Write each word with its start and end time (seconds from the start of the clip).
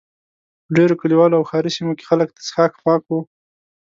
په 0.63 0.69
ډېرو 0.77 0.99
کلیوالو 1.01 1.37
او 1.39 1.47
ښاري 1.49 1.71
سیمو 1.77 1.97
کې 1.97 2.05
خلک 2.09 2.27
د 2.33 2.37
څښاک 2.47 2.73
پاکو. 2.83 3.19